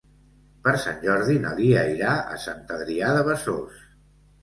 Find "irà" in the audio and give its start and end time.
1.99-2.17